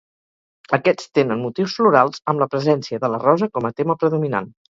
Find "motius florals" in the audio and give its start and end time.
1.47-2.23